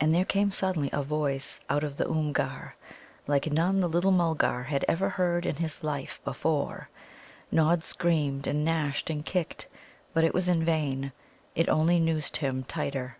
And 0.00 0.14
there 0.14 0.24
came 0.24 0.52
suddenly 0.52 0.88
a 0.92 1.02
voice 1.02 1.58
out 1.68 1.82
of 1.82 1.96
the 1.96 2.06
Oomgar, 2.08 2.76
like 3.26 3.50
none 3.50 3.80
the 3.80 3.88
little 3.88 4.12
Mulgar 4.12 4.68
had 4.68 4.84
ever 4.86 5.08
heard 5.08 5.44
in 5.44 5.56
his 5.56 5.82
life 5.82 6.20
before. 6.24 6.90
Nod 7.50 7.82
screamed 7.82 8.46
and 8.46 8.64
gnashed 8.64 9.10
and 9.10 9.24
kicked. 9.26 9.66
But 10.14 10.22
it 10.22 10.32
was 10.32 10.46
in 10.48 10.64
vain. 10.64 11.10
It 11.56 11.68
only 11.68 11.98
noosed 11.98 12.36
him 12.36 12.62
tighter. 12.68 13.16